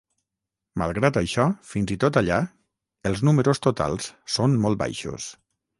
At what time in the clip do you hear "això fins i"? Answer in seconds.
1.21-1.97